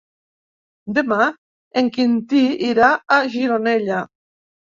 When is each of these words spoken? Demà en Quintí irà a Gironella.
Demà 0.97 1.25
en 1.81 1.91
Quintí 1.97 2.41
irà 2.69 2.89
a 3.17 3.19
Gironella. 3.37 4.01